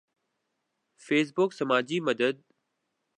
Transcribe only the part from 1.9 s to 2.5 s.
مدد